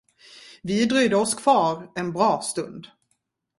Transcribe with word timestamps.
Vi 0.61 0.85
dröjde 0.85 1.15
oss 1.17 1.33
kvar 1.35 1.91
en 1.95 2.11
bra 2.11 2.41
stund. 2.41 2.87